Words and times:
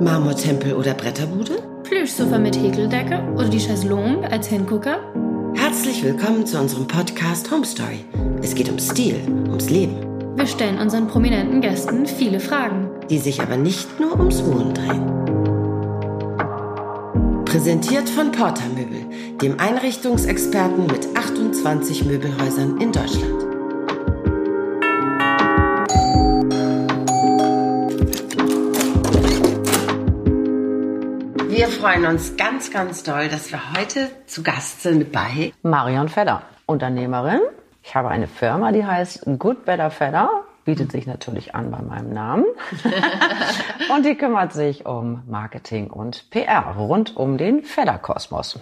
Marmortempel 0.00 0.74
oder 0.74 0.94
Bretterbude? 0.94 1.62
Plüschsofa 1.84 2.38
mit 2.38 2.56
Häkeldecke 2.56 3.22
oder 3.34 3.48
die 3.48 3.58
Chaiselongue 3.58 4.30
als 4.30 4.48
Hingucker? 4.48 4.98
Herzlich 5.54 6.02
willkommen 6.04 6.46
zu 6.46 6.58
unserem 6.58 6.86
Podcast 6.86 7.50
Home 7.50 7.64
Story. 7.64 8.04
Es 8.42 8.54
geht 8.54 8.68
um 8.68 8.78
Stil, 8.78 9.16
ums 9.48 9.70
Leben. 9.70 9.96
Wir 10.36 10.46
stellen 10.46 10.78
unseren 10.78 11.08
prominenten 11.08 11.60
Gästen 11.60 12.06
viele 12.06 12.40
Fragen, 12.40 12.90
die 13.08 13.18
sich 13.18 13.40
aber 13.40 13.56
nicht 13.56 13.98
nur 13.98 14.18
ums 14.18 14.44
Wohnen 14.44 14.74
drehen. 14.74 15.06
Präsentiert 17.46 18.08
von 18.08 18.32
Porter 18.32 18.68
Möbel, 18.74 19.06
dem 19.40 19.58
Einrichtungsexperten 19.58 20.86
mit 20.86 21.08
28 21.16 22.04
Möbelhäusern 22.04 22.80
in 22.80 22.92
Deutschland. 22.92 23.35
Freuen 31.76 32.06
uns 32.06 32.36
ganz, 32.36 32.70
ganz 32.70 33.02
doll, 33.02 33.28
dass 33.28 33.52
wir 33.52 33.60
heute 33.76 34.10
zu 34.26 34.42
Gast 34.42 34.82
sind 34.82 35.12
bei 35.12 35.52
Marion 35.62 36.08
Fedder, 36.08 36.42
Unternehmerin. 36.64 37.40
Ich 37.82 37.94
habe 37.94 38.08
eine 38.08 38.28
Firma, 38.28 38.72
die 38.72 38.84
heißt 38.84 39.26
Good 39.38 39.66
Better 39.66 39.90
Fedder. 39.90 40.30
Bietet 40.64 40.90
sich 40.90 41.06
natürlich 41.06 41.54
an 41.54 41.70
bei 41.70 41.82
meinem 41.82 42.14
Namen. 42.14 42.46
und 43.94 44.06
die 44.06 44.14
kümmert 44.14 44.54
sich 44.54 44.86
um 44.86 45.22
Marketing 45.28 45.90
und 45.90 46.30
PR 46.30 46.74
rund 46.78 47.14
um 47.14 47.36
den 47.36 47.62
Fedder-Kosmos. 47.62 48.58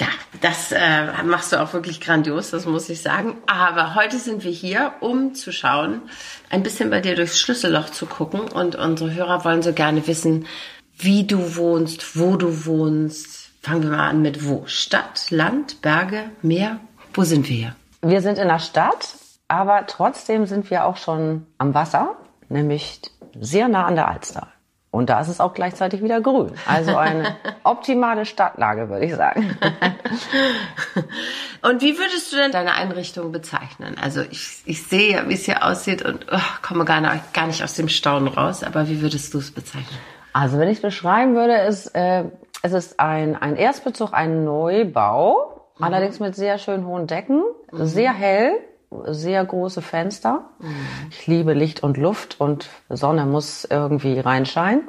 Ja, 0.00 0.06
das 0.40 0.72
äh, 0.72 1.22
machst 1.24 1.52
du 1.52 1.60
auch 1.60 1.72
wirklich 1.72 2.00
grandios, 2.00 2.50
das 2.50 2.66
muss 2.66 2.88
ich 2.88 3.02
sagen. 3.02 3.36
Aber 3.46 3.94
heute 3.94 4.16
sind 4.16 4.44
wir 4.44 4.52
hier, 4.52 4.92
um 5.00 5.34
zu 5.34 5.52
schauen, 5.52 6.02
ein 6.50 6.62
bisschen 6.62 6.88
bei 6.88 7.00
dir 7.00 7.14
durchs 7.14 7.38
Schlüsselloch 7.40 7.90
zu 7.90 8.06
gucken. 8.06 8.40
Und 8.40 8.74
unsere 8.76 9.12
Hörer 9.12 9.44
wollen 9.44 9.62
so 9.62 9.72
gerne 9.72 10.06
wissen, 10.06 10.46
wie 10.98 11.26
du 11.26 11.56
wohnst, 11.56 12.18
wo 12.18 12.36
du 12.36 12.66
wohnst. 12.66 13.50
Fangen 13.62 13.82
wir 13.82 13.90
mal 13.90 14.08
an 14.08 14.22
mit 14.22 14.46
wo? 14.46 14.64
Stadt, 14.66 15.30
Land, 15.30 15.80
Berge, 15.80 16.30
Meer? 16.42 16.80
Wo 17.14 17.22
sind 17.22 17.48
wir 17.48 17.56
hier? 17.56 17.76
Wir 18.02 18.20
sind 18.20 18.38
in 18.38 18.48
der 18.48 18.58
Stadt, 18.58 19.14
aber 19.48 19.86
trotzdem 19.86 20.46
sind 20.46 20.70
wir 20.70 20.84
auch 20.84 20.96
schon 20.96 21.46
am 21.58 21.74
Wasser, 21.74 22.16
nämlich 22.48 23.00
sehr 23.38 23.68
nah 23.68 23.86
an 23.86 23.94
der 23.94 24.08
Alster. 24.08 24.48
Und 24.90 25.10
da 25.10 25.20
ist 25.20 25.28
es 25.28 25.38
auch 25.38 25.52
gleichzeitig 25.52 26.02
wieder 26.02 26.20
grün. 26.20 26.52
Also 26.66 26.96
eine 26.96 27.36
optimale 27.62 28.24
Stadtlage, 28.24 28.88
würde 28.88 29.04
ich 29.04 29.14
sagen. 29.14 29.56
und 31.62 31.82
wie 31.82 31.98
würdest 31.98 32.32
du 32.32 32.36
denn 32.36 32.52
deine 32.52 32.72
Einrichtung 32.72 33.30
bezeichnen? 33.30 33.96
Also 34.00 34.22
ich, 34.22 34.62
ich 34.64 34.82
sehe 34.84 35.12
ja, 35.12 35.28
wie 35.28 35.34
es 35.34 35.44
hier 35.44 35.64
aussieht 35.64 36.02
und 36.02 36.26
oh, 36.32 36.38
komme 36.62 36.84
gar 36.84 37.00
nicht, 37.00 37.34
gar 37.34 37.46
nicht 37.46 37.62
aus 37.62 37.74
dem 37.74 37.88
Staunen 37.88 38.28
raus. 38.28 38.64
Aber 38.64 38.88
wie 38.88 39.02
würdest 39.02 39.34
du 39.34 39.38
es 39.38 39.50
bezeichnen? 39.50 39.98
Also 40.38 40.60
wenn 40.60 40.68
ich 40.68 40.76
es 40.76 40.82
beschreiben 40.82 41.34
würde, 41.34 41.54
ist, 41.54 41.88
äh, 41.96 42.22
es 42.62 42.72
ist 42.72 43.00
ein, 43.00 43.34
ein 43.34 43.56
Erstbezug, 43.56 44.12
ein 44.12 44.44
Neubau, 44.44 45.66
mhm. 45.76 45.84
allerdings 45.84 46.20
mit 46.20 46.36
sehr 46.36 46.58
schön 46.58 46.86
hohen 46.86 47.08
Decken, 47.08 47.42
mhm. 47.72 47.86
sehr 47.86 48.12
hell, 48.12 48.52
sehr 49.06 49.44
große 49.44 49.82
Fenster. 49.82 50.44
Mhm. 50.60 50.76
Ich 51.10 51.26
liebe 51.26 51.54
Licht 51.54 51.82
und 51.82 51.96
Luft 51.96 52.40
und 52.40 52.68
Sonne 52.88 53.26
muss 53.26 53.64
irgendwie 53.64 54.20
reinscheinen. 54.20 54.82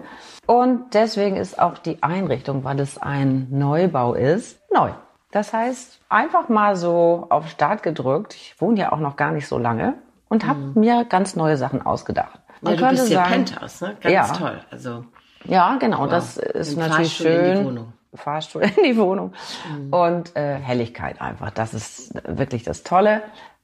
Und 0.45 0.93
deswegen 0.93 1.35
ist 1.35 1.59
auch 1.59 1.79
die 1.79 2.03
Einrichtung, 2.03 2.63
weil 2.63 2.79
es 2.79 2.99
ein 2.99 3.47
Neubau 3.49 4.13
ist, 4.13 4.59
neu. 4.71 4.91
Das 5.31 5.51
heißt, 5.51 5.99
einfach 6.09 6.49
mal 6.49 6.75
so 6.75 7.25
auf 7.29 7.49
Start 7.49 7.81
gedrückt. 7.81 8.35
Ich 8.35 8.61
wohne 8.61 8.79
ja 8.79 8.91
auch 8.91 8.99
noch 8.99 9.15
gar 9.15 9.31
nicht 9.31 9.47
so 9.47 9.57
lange 9.57 9.95
und 10.27 10.45
habe 10.45 10.59
mhm. 10.59 10.73
mir 10.79 11.05
ganz 11.05 11.35
neue 11.35 11.57
Sachen 11.57 11.83
ausgedacht. 11.83 12.39
Man 12.61 12.75
ja, 12.75 12.79
du 12.79 12.89
bist 12.89 13.07
hier 13.07 13.21
Penthouse, 13.21 13.81
ne? 13.81 13.97
Ganz 13.99 14.13
ja. 14.13 14.27
toll. 14.27 14.59
Also 14.69 15.05
ja, 15.49 15.77
genau. 15.77 16.01
Wow. 16.01 16.09
Das 16.09 16.37
ist 16.37 16.73
Im 16.73 16.79
natürlich 16.79 17.17
Fahrstuhl 17.17 17.25
schön. 17.25 17.45
In 17.45 17.59
die 17.59 17.65
Wohnung. 17.65 17.93
Fahrstuhl 18.13 18.61
in 18.63 18.83
die 18.83 18.97
Wohnung. 18.97 19.33
Mhm. 19.71 19.93
Und 19.93 20.35
äh, 20.35 20.55
Helligkeit 20.55 21.21
einfach. 21.21 21.51
Das 21.51 21.73
ist 21.73 22.13
wirklich 22.25 22.63
das 22.63 22.83
Tolle. 22.83 23.21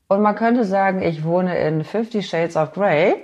Und 0.07 0.21
man 0.21 0.35
könnte 0.35 0.65
sagen, 0.65 1.01
ich 1.01 1.23
wohne 1.23 1.57
in 1.57 1.83
Fifty 1.83 2.21
Shades 2.21 2.55
of 2.55 2.73
Grey. 2.73 3.15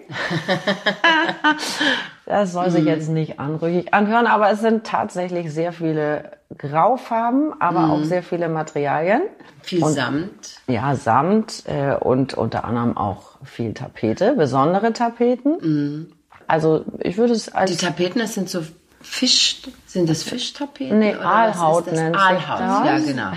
das 2.25 2.53
soll 2.53 2.72
sich 2.72 2.81
mhm. 2.81 2.88
jetzt 2.88 3.09
nicht 3.09 3.40
anrüchig 3.40 3.94
anhören, 3.94 4.25
aber 4.25 4.50
es 4.50 4.62
sind 4.62 4.84
tatsächlich 4.84 5.53
sehr 5.53 5.74
viele 5.74 6.31
Graufarben, 6.58 7.53
aber 7.62 7.81
mhm. 7.81 7.91
auch 7.91 8.03
sehr 8.03 8.24
viele 8.24 8.50
Materialien. 8.50 9.22
Viel 9.62 9.84
und, 9.84 9.94
Samt. 9.94 10.59
Ja, 10.68 10.96
Samt 10.96 11.64
äh, 11.68 11.96
und 11.96 12.34
unter 12.34 12.66
anderem 12.66 12.97
auch 12.97 13.38
viel 13.44 13.75
Tapete, 13.75 14.34
besondere 14.34 14.91
Tapeten. 14.91 15.58
Mhm. 15.62 16.14
Also 16.51 16.84
ich 17.00 17.17
würde 17.17 17.31
es 17.31 17.47
als... 17.47 17.72
Die 17.72 17.78
Tapeten, 17.78 18.19
das 18.19 18.34
sind 18.34 18.50
so 18.50 18.62
Fisch, 19.00 19.62
sind 19.88 20.09
das 20.09 20.22
Fischtapeten? 20.23 21.00
Nee, 21.00 21.16
Aalhaut 21.16 21.89
nennt 21.91 22.16
Aalhaut, 22.16 22.85
ja 22.85 23.00
genau. 23.00 23.31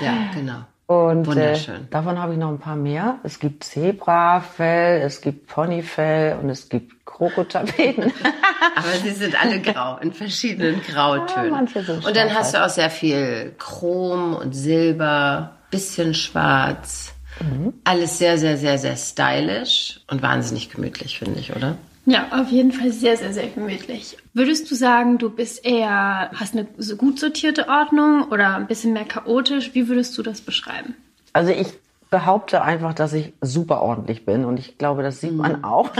Ja, 0.00 0.30
genau. 0.34 0.58
Und 0.86 1.34
äh, 1.34 1.58
davon 1.88 2.18
habe 2.18 2.34
ich 2.34 2.38
noch 2.38 2.50
ein 2.50 2.58
paar 2.58 2.76
mehr. 2.76 3.18
Es 3.22 3.38
gibt 3.38 3.64
Zebrafell, 3.64 5.00
es 5.00 5.22
gibt 5.22 5.46
Ponyfell 5.46 6.36
und 6.42 6.50
es 6.50 6.68
gibt 6.68 7.06
Krokotapeten. 7.06 8.12
Aber 8.76 8.88
sie 9.02 9.12
sind 9.12 9.42
alle 9.42 9.58
grau, 9.62 9.96
in 9.96 10.12
verschiedenen 10.12 10.82
Grautönen. 10.82 11.68
Ja, 11.74 11.94
und 12.06 12.14
dann 12.14 12.34
hast 12.34 12.52
du 12.52 12.62
auch 12.62 12.68
sehr 12.68 12.90
viel 12.90 13.54
Chrom 13.58 14.34
und 14.34 14.52
Silber, 14.52 15.52
bisschen 15.70 16.12
schwarz. 16.12 17.14
Mhm. 17.40 17.72
Alles 17.84 18.18
sehr, 18.18 18.36
sehr, 18.36 18.58
sehr, 18.58 18.76
sehr 18.76 18.96
stylisch 18.96 20.00
und 20.10 20.20
wahnsinnig 20.20 20.68
gemütlich, 20.70 21.18
finde 21.18 21.40
ich, 21.40 21.56
oder? 21.56 21.76
Ja, 22.04 22.26
auf 22.32 22.50
jeden 22.50 22.72
Fall 22.72 22.90
sehr, 22.90 23.16
sehr, 23.16 23.32
sehr 23.32 23.46
gemütlich. 23.46 24.16
Würdest 24.34 24.70
du 24.70 24.74
sagen, 24.74 25.18
du 25.18 25.30
bist 25.30 25.64
eher, 25.64 26.30
hast 26.34 26.56
eine 26.56 26.66
gut 26.96 27.20
sortierte 27.20 27.68
Ordnung 27.68 28.24
oder 28.30 28.56
ein 28.56 28.66
bisschen 28.66 28.92
mehr 28.92 29.04
chaotisch? 29.04 29.74
Wie 29.74 29.88
würdest 29.88 30.18
du 30.18 30.22
das 30.22 30.40
beschreiben? 30.40 30.96
Also 31.32 31.52
ich 31.52 31.68
behaupte 32.10 32.62
einfach, 32.62 32.92
dass 32.92 33.12
ich 33.14 33.32
super 33.40 33.80
ordentlich 33.80 34.26
bin 34.26 34.44
und 34.44 34.58
ich 34.58 34.78
glaube, 34.78 35.02
das 35.02 35.20
sieht 35.20 35.34
man 35.34 35.58
mhm. 35.58 35.64
auch. 35.64 35.90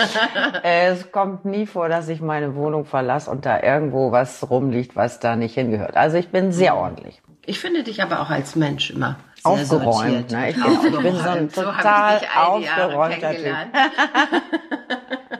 es 0.62 1.10
kommt 1.12 1.44
nie 1.44 1.66
vor, 1.66 1.88
dass 1.88 2.08
ich 2.08 2.20
meine 2.20 2.54
Wohnung 2.54 2.84
verlasse 2.84 3.30
und 3.30 3.44
da 3.44 3.60
irgendwo 3.60 4.12
was 4.12 4.48
rumliegt, 4.48 4.96
was 4.96 5.18
da 5.18 5.34
nicht 5.34 5.54
hingehört. 5.54 5.96
Also 5.96 6.16
ich 6.16 6.28
bin 6.28 6.52
sehr 6.52 6.74
mhm. 6.74 6.78
ordentlich. 6.78 7.22
Ich 7.44 7.58
finde 7.58 7.82
dich 7.82 8.02
aber 8.02 8.20
auch 8.20 8.30
als 8.30 8.54
Mensch 8.54 8.90
immer 8.90 9.16
sehr 9.42 9.52
aufgeräumt. 9.52 10.30
Ne? 10.30 10.50
Ich, 10.50 10.56
bin, 10.56 10.64
aufgeräumt. 10.64 10.94
ich 10.94 11.02
bin 11.02 11.16
so 11.16 11.28
ein 11.28 11.48
total 11.50 12.20
so 12.20 12.26
aufgeräumter 12.40 13.30
Typ. 13.30 13.56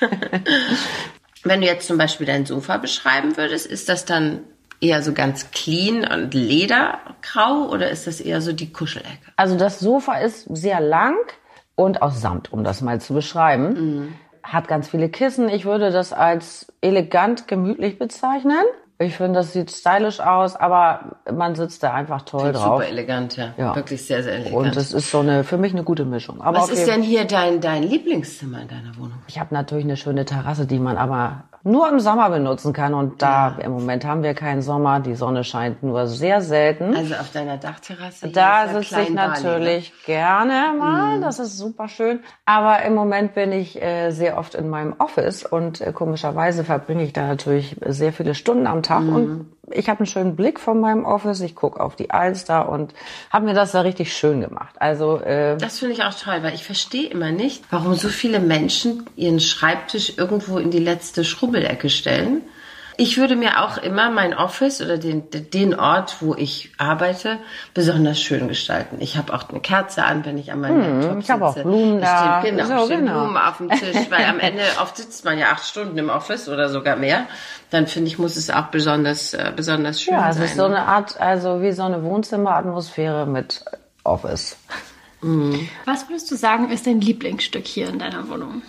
Wenn 1.44 1.60
du 1.60 1.66
jetzt 1.66 1.86
zum 1.86 1.98
Beispiel 1.98 2.26
dein 2.26 2.46
Sofa 2.46 2.76
beschreiben 2.76 3.36
würdest, 3.36 3.66
ist 3.66 3.88
das 3.88 4.04
dann 4.04 4.40
eher 4.80 5.02
so 5.02 5.12
ganz 5.12 5.50
clean 5.52 6.04
und 6.04 6.34
ledergrau 6.34 7.68
oder 7.70 7.90
ist 7.90 8.06
das 8.06 8.20
eher 8.20 8.40
so 8.40 8.52
die 8.52 8.72
Kuschelecke? 8.72 9.32
Also 9.36 9.56
das 9.56 9.78
Sofa 9.78 10.18
ist 10.18 10.46
sehr 10.54 10.80
lang 10.80 11.16
und 11.76 12.02
aus 12.02 12.20
Samt, 12.20 12.52
um 12.52 12.64
das 12.64 12.80
mal 12.80 13.00
zu 13.00 13.14
beschreiben. 13.14 13.68
Mhm. 13.74 14.14
Hat 14.42 14.68
ganz 14.68 14.88
viele 14.88 15.08
Kissen. 15.08 15.48
Ich 15.48 15.64
würde 15.64 15.90
das 15.90 16.12
als 16.12 16.72
elegant 16.80 17.48
gemütlich 17.48 17.98
bezeichnen. 17.98 18.64
Ich 18.98 19.16
finde, 19.16 19.40
das 19.40 19.52
sieht 19.52 19.70
stylisch 19.70 20.20
aus, 20.20 20.56
aber 20.56 21.16
man 21.30 21.54
sitzt 21.54 21.82
da 21.82 21.92
einfach 21.92 22.22
toll 22.22 22.40
Klingt 22.40 22.56
drauf. 22.56 22.78
Super 22.80 22.88
elegant, 22.88 23.36
ja. 23.36 23.52
ja. 23.58 23.76
Wirklich 23.76 24.06
sehr, 24.06 24.22
sehr 24.22 24.34
elegant. 24.34 24.54
Und 24.54 24.76
es 24.76 24.94
ist 24.94 25.10
so 25.10 25.20
eine, 25.20 25.44
für 25.44 25.58
mich 25.58 25.74
eine 25.74 25.84
gute 25.84 26.06
Mischung. 26.06 26.40
Aber 26.40 26.58
Was 26.58 26.70
okay. 26.70 26.80
ist 26.80 26.86
denn 26.88 27.02
hier 27.02 27.26
dein, 27.26 27.60
dein 27.60 27.82
Lieblingszimmer 27.82 28.62
in 28.62 28.68
deiner 28.68 28.96
Wohnung? 28.96 29.18
Ich 29.26 29.38
habe 29.38 29.52
natürlich 29.52 29.84
eine 29.84 29.98
schöne 29.98 30.24
Terrasse, 30.24 30.66
die 30.66 30.78
man 30.78 30.96
aber 30.96 31.44
nur 31.66 31.88
im 31.88 31.98
Sommer 31.98 32.30
benutzen 32.30 32.72
kann. 32.72 32.94
Und 32.94 33.20
da 33.20 33.56
im 33.58 33.72
Moment 33.72 34.04
haben 34.04 34.22
wir 34.22 34.34
keinen 34.34 34.62
Sommer. 34.62 35.00
Die 35.00 35.14
Sonne 35.14 35.44
scheint 35.44 35.82
nur 35.82 36.06
sehr 36.06 36.40
selten. 36.40 36.96
Also 36.96 37.14
auf 37.14 37.32
deiner 37.32 37.58
Dachterrasse. 37.58 38.28
Da 38.28 38.68
sitze 38.68 39.02
ich 39.02 39.10
natürlich 39.10 39.92
Bali, 40.06 40.18
ne? 40.18 40.22
gerne 40.22 40.78
mal. 40.78 41.16
Mhm. 41.16 41.22
Das 41.22 41.38
ist 41.40 41.58
super 41.58 41.88
schön. 41.88 42.20
Aber 42.44 42.82
im 42.82 42.94
Moment 42.94 43.34
bin 43.34 43.52
ich 43.52 43.82
äh, 43.82 44.10
sehr 44.12 44.38
oft 44.38 44.54
in 44.54 44.70
meinem 44.70 44.94
Office 44.98 45.44
und 45.44 45.80
äh, 45.80 45.92
komischerweise 45.92 46.62
verbringe 46.62 47.02
ich 47.02 47.12
da 47.12 47.26
natürlich 47.26 47.76
sehr 47.84 48.12
viele 48.12 48.34
Stunden 48.34 48.66
am 48.66 48.82
Tag 48.82 49.02
mhm. 49.02 49.14
und 49.16 49.46
ich 49.70 49.88
habe 49.88 50.00
einen 50.00 50.06
schönen 50.06 50.36
Blick 50.36 50.60
von 50.60 50.80
meinem 50.80 51.04
Office. 51.04 51.40
Ich 51.40 51.54
gucke 51.54 51.80
auf 51.80 51.96
die 51.96 52.10
Alster 52.10 52.68
und 52.68 52.94
habe 53.30 53.46
mir 53.46 53.54
das 53.54 53.72
da 53.72 53.80
richtig 53.80 54.16
schön 54.16 54.40
gemacht. 54.40 54.74
Also 54.78 55.18
äh, 55.20 55.56
das 55.56 55.78
finde 55.78 55.94
ich 55.94 56.04
auch 56.04 56.14
toll, 56.14 56.42
weil 56.42 56.54
ich 56.54 56.64
verstehe 56.64 57.08
immer 57.08 57.30
nicht, 57.30 57.64
warum 57.70 57.94
so 57.94 58.08
viele 58.08 58.40
Menschen 58.40 59.06
ihren 59.16 59.40
Schreibtisch 59.40 60.16
irgendwo 60.16 60.58
in 60.58 60.70
die 60.70 60.78
letzte 60.78 61.24
Schrubbelecke 61.24 61.90
stellen 61.90 62.42
ich 62.98 63.18
würde 63.18 63.36
mir 63.36 63.62
auch 63.62 63.78
immer 63.78 64.10
mein 64.10 64.34
Office 64.34 64.80
oder 64.80 64.98
den, 64.98 65.24
den 65.30 65.78
Ort, 65.78 66.16
wo 66.20 66.34
ich 66.34 66.72
arbeite, 66.78 67.38
besonders 67.74 68.20
schön 68.20 68.48
gestalten. 68.48 68.96
Ich 69.00 69.16
habe 69.16 69.34
auch 69.34 69.48
eine 69.48 69.60
Kerze 69.60 70.04
an, 70.04 70.24
wenn 70.24 70.38
ich 70.38 70.52
an 70.52 70.60
meinem 70.60 70.82
hm, 70.82 71.00
Laptop 71.00 71.12
sitze. 71.12 71.18
Ich 71.20 71.30
habe 71.30 71.46
auch 71.46 71.54
Blumen 71.54 72.00
da. 72.00 72.40
Stehen, 72.40 72.56
genau, 72.56 72.86
so, 72.86 72.88
genau. 72.88 73.12
Blumen 73.20 73.36
auf 73.36 73.56
dem 73.58 73.70
Tisch, 73.70 74.10
weil 74.10 74.24
am 74.24 74.40
Ende 74.40 74.62
oft 74.80 74.96
sitzt 74.96 75.24
man 75.24 75.38
ja 75.38 75.50
acht 75.52 75.66
Stunden 75.66 75.98
im 75.98 76.08
Office 76.08 76.48
oder 76.48 76.68
sogar 76.68 76.96
mehr. 76.96 77.26
Dann 77.70 77.86
finde 77.86 78.08
ich, 78.08 78.18
muss 78.18 78.36
es 78.36 78.50
auch 78.50 78.66
besonders, 78.66 79.34
äh, 79.34 79.52
besonders 79.54 80.00
schön 80.00 80.14
ja, 80.14 80.32
sein. 80.32 80.38
Ja, 80.38 80.44
es 80.44 80.50
ist 80.50 80.56
so 80.56 80.64
eine 80.64 80.82
Art, 80.82 81.20
also 81.20 81.60
wie 81.62 81.72
so 81.72 81.82
eine 81.82 82.02
Wohnzimmeratmosphäre 82.02 83.26
mit 83.26 83.64
Office. 84.04 84.56
Mhm. 85.20 85.68
Was 85.84 86.08
würdest 86.08 86.30
du 86.30 86.36
sagen, 86.36 86.70
ist 86.70 86.86
dein 86.86 87.00
Lieblingsstück 87.00 87.66
hier 87.66 87.88
in 87.88 87.98
deiner 87.98 88.28
Wohnung? 88.28 88.62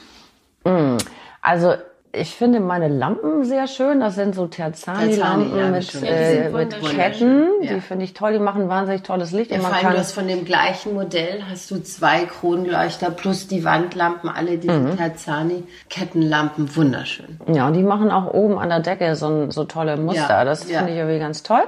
Mhm. 0.66 0.98
Also 1.42 1.76
Ich 2.13 2.36
finde 2.36 2.59
meine 2.62 2.88
Lampen 2.88 3.44
sehr 3.44 3.68
schön. 3.68 4.00
Das 4.00 4.15
sind 4.15 4.33
so 4.33 4.48
Terzani-Lampen 4.48 5.51
Terzani, 5.51 5.59
ja, 5.59 5.68
mit, 5.69 6.04
äh, 6.04 6.50
mit. 6.50 6.95
Ketten. 6.95 7.48
Ja. 7.62 7.74
Die 7.75 7.81
finde 7.81 8.06
ich 8.06 8.13
toll. 8.13 8.33
Die 8.33 8.39
machen 8.39 8.69
wahnsinnig 8.69 9.04
tolles 9.04 9.31
Licht. 9.33 9.51
Ja, 9.51 9.57
und 9.57 9.63
vor 9.63 9.71
man 9.71 9.86
allem, 9.86 9.94
du 9.94 10.00
hast 10.00 10.13
von 10.13 10.27
dem 10.27 10.45
gleichen 10.45 10.94
Modell 10.94 11.44
hast 11.50 11.69
du 11.69 11.81
zwei 11.83 12.25
Kronleuchter 12.25 13.12
plus 13.12 13.48
die 13.48 13.63
Wandlampen, 13.65 14.30
alle 14.30 14.57
diese 14.57 14.74
Mhm. 14.80 14.98
Terzani-Kettenlampen, 14.98 16.75
wunderschön. 16.75 17.39
ja, 17.51 17.68
und 17.68 17.74
die 17.74 17.83
machen 17.83 18.12
auch 18.12 18.33
oben 18.33 18.57
an 18.57 18.69
der 18.69 18.80
Decke 18.80 19.15
so, 19.15 19.50
so 19.51 19.65
tolle 19.65 19.98
Muster. 19.98 20.21
Ja, 20.30 20.45
das 20.45 20.63
finde 20.63 20.92
ich 20.92 20.98
irgendwie 20.98 21.19
ganz 21.19 21.44
toll. 21.44 21.63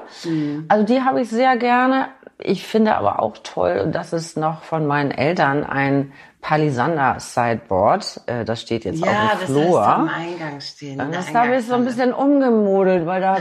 Also 0.67 0.85
die 0.85 1.01
habe 1.01 1.21
ich 1.21 1.29
sehr 1.29 1.57
gerne. 1.57 2.07
Ich 2.41 2.65
finde 2.65 2.95
aber 2.95 3.21
auch 3.21 3.35
toll, 3.43 3.89
dass 3.91 4.13
es 4.13 4.37
noch 4.37 4.63
von 4.63 4.87
meinen 4.87 5.11
Eltern 5.11 5.65
ein 5.65 6.13
Palisander 6.41 7.15
Sideboard, 7.19 8.21
äh, 8.25 8.45
das 8.45 8.61
steht 8.61 8.85
jetzt 8.85 9.03
Ja, 9.03 9.07
auf 9.11 9.17
das 9.17 9.39
dem 9.39 9.39
hast 9.41 9.49
du 9.49 9.53
Flur. 9.67 9.85
am 9.85 10.07
Eingang 10.09 10.61
stehen. 10.61 10.99
Und 11.01 11.11
der 11.11 11.19
das 11.19 11.33
habe 11.33 11.55
ich 11.57 11.65
so 11.65 11.73
ein 11.75 11.83
bisschen 11.85 12.13
umgemodelt, 12.13 13.05
weil 13.05 13.19
da, 13.21 13.37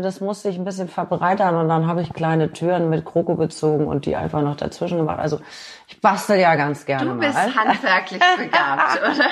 das 0.00 0.20
musste 0.20 0.48
ich 0.48 0.56
ein 0.56 0.64
bisschen 0.64 0.88
verbreitern 0.88 1.56
und 1.56 1.68
dann 1.68 1.86
habe 1.88 2.00
ich 2.00 2.12
kleine 2.12 2.52
Türen 2.52 2.90
mit 2.90 3.04
Kroko 3.04 3.34
bezogen 3.34 3.86
und 3.88 4.06
die 4.06 4.14
einfach 4.14 4.40
noch 4.40 4.56
dazwischen 4.56 4.98
gemacht. 4.98 5.18
Also 5.18 5.40
ich 5.88 6.00
bastel 6.00 6.38
ja 6.38 6.54
ganz 6.54 6.86
gerne 6.86 7.10
Du 7.10 7.18
bist 7.18 7.34
mal. 7.34 7.54
handwerklich 7.54 8.22
begabt, 8.38 9.00
oder? 9.02 9.28